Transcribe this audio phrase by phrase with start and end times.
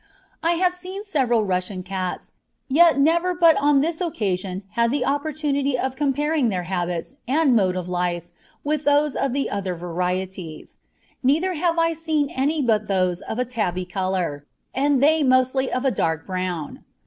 [0.41, 2.31] I have seen several Russian cats,
[2.67, 7.75] yet never but on this occasion had the opportunity of comparing their habits and mode
[7.75, 8.23] of life
[8.63, 10.79] with those of the other varieties;
[11.21, 15.85] neither have I seen any but those of a tabby colour, and they mostly of
[15.85, 16.83] a dark brown.